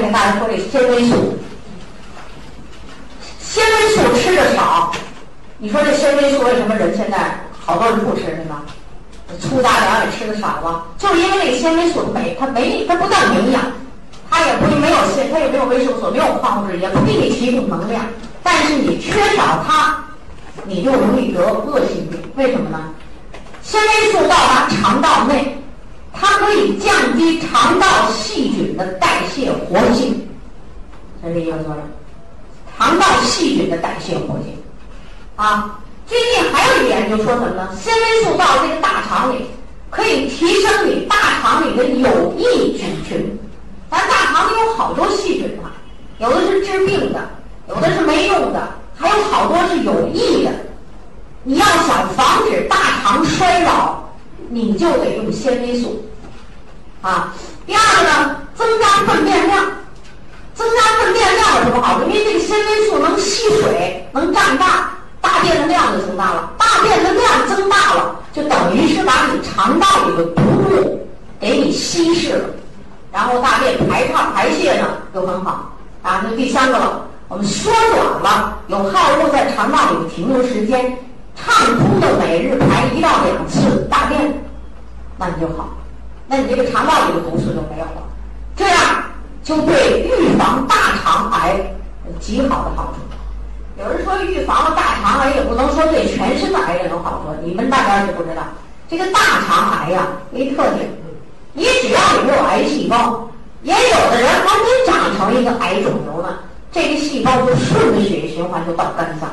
[0.00, 1.36] 再跟大家说这纤维素。
[3.38, 4.90] 纤维素吃的少，
[5.58, 8.62] 你说这纤维素为什么人现在好多人不吃是吧？
[9.38, 13.60] 粗大粮也吃的少了，就是因为那个纤维素没它没它不但营养，
[14.30, 14.96] 它也不没有
[15.30, 18.02] 它也没有维生素，没有矿物质，也不给你提供能量。
[18.42, 20.02] 但是你缺少它，
[20.64, 22.18] 你就容易得恶性病。
[22.36, 22.78] 为什么呢？
[23.62, 25.56] 纤维素到达肠道内，
[26.12, 30.26] 它可以降低肠道细菌的代谢活性。
[31.40, 31.82] 一个作用。
[32.78, 34.56] 肠道细菌的代谢活性，
[35.36, 37.68] 啊，最近还有一研究说什么呢？
[37.76, 39.44] 纤维素到这个大肠里，
[39.90, 43.38] 可以提升你大肠里的有益菌群。
[43.90, 45.68] 咱大肠里有好多细菌啊，
[46.18, 47.20] 有的是治病的，
[47.68, 48.66] 有的是没用的，
[48.96, 50.50] 还有好多是有益的。
[51.42, 54.02] 你要想防止大肠衰老，
[54.48, 56.02] 你就得用纤维素，
[57.02, 57.34] 啊。
[57.66, 59.79] 第二个呢，增加粪便量。
[61.70, 62.02] 增加粪便量有什么好？
[62.02, 64.90] 因为这个纤维素能吸水，能胀大，
[65.20, 66.50] 大便的量就增大了。
[66.58, 72.44] 大便的量增大了，就等于是把你肠道里的毒物给你稀释了，
[73.12, 75.70] 然后大便排畅排泄呢就很好。
[76.02, 80.96] 啊，那第三个了，我们缩短了有害物在肠道里的停留时间，
[81.36, 84.42] 畅通的每日排一到两次大便，
[85.18, 85.68] 那你就好，
[86.26, 88.02] 那你这个肠道里的毒素就没有了，
[88.56, 88.78] 这样。
[89.42, 91.56] 就对预防大肠癌
[92.06, 93.00] 有极好的好处。
[93.82, 98.42] 有人说预防了大肠癌也不能说对全身的癌症有好处，你们大家是不知道。
[98.88, 100.88] 这个大肠癌呀，一特点，
[101.52, 103.30] 你只要有没有癌细胞，
[103.62, 106.38] 也有的人还没长成一个癌肿瘤呢，
[106.72, 109.30] 这个细胞就顺着血液循环就到肝脏。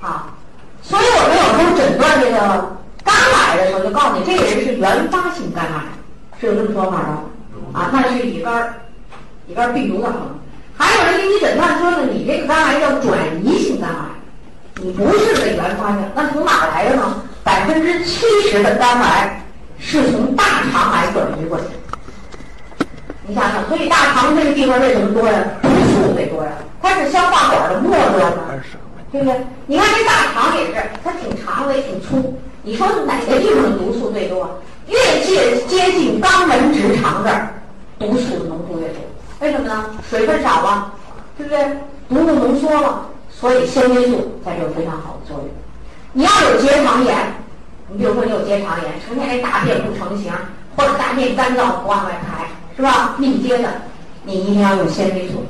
[0.00, 0.34] 啊，
[0.82, 5.82] 所以我们有时候诊断这个肝癌的时候，就告诉你这个人是原发性肝癌，
[6.40, 7.78] 是有这么说法的。
[7.78, 8.74] 啊，那是乙肝，
[9.46, 10.34] 乙肝病毒造成的。
[10.76, 13.53] 还有人给你诊断说呢，你这个肝癌叫转移，
[14.84, 15.98] 你不是这原发性。
[16.14, 17.22] 那从哪来的呢？
[17.42, 19.42] 百分之七十的肝癌
[19.78, 21.64] 是从大肠癌转移过去。
[23.26, 25.42] 你想想，所以大肠这个地方为什么多呀？
[25.62, 26.50] 毒素得多呀，
[26.82, 28.42] 它是消化管的末端嘛，
[29.10, 29.40] 对不对？
[29.66, 32.38] 你看这大肠也是，它挺长的也挺粗。
[32.62, 34.60] 你说哪个地方毒素最多？
[34.86, 37.54] 越接接近肛门直肠这儿。
[37.98, 39.00] 毒素浓度越多，
[39.40, 39.86] 为什么呢？
[40.10, 40.92] 水分少了，
[41.38, 41.64] 对不对？
[42.10, 43.06] 毒物浓缩了，
[43.38, 45.48] 所以纤维素在这有非常好的作用。
[46.12, 47.34] 你要有结肠炎，
[47.88, 50.32] 你比如说你有结肠炎，成天大便不成形，
[50.76, 52.46] 或者大便干燥不往外排，
[52.76, 53.14] 是吧？
[53.18, 53.68] 密接的，
[54.24, 55.44] 你一定要用纤维素，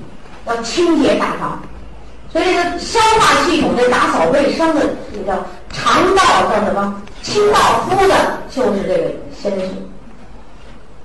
[0.46, 1.60] 要清洁大肠。
[2.32, 4.80] 所以这消化系统的打扫卫生的，
[5.12, 7.00] 这叫肠道叫什么？
[7.22, 9.74] 清道夫的，就是这个纤维素。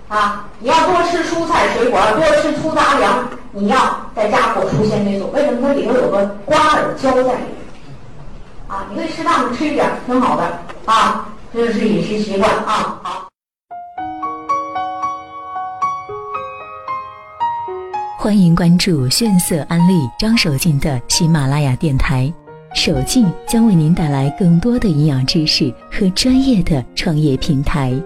[0.07, 3.77] 啊，你要多吃蔬菜水果，多吃粗杂粮，你要
[4.15, 5.31] 在家果蔬纤维素。
[5.31, 7.37] 为什么它里头有个瓜尔胶在里面？
[8.67, 11.27] 啊，你可以适当的吃一点，挺好的啊。
[11.51, 12.99] 这就是饮食习惯啊。
[13.01, 13.27] 好，
[18.19, 22.31] 欢迎关注炫色安利张守静的喜马拉雅电台，
[22.75, 27.99] 守静将为您带来更多的营养知识和专业的创业平台。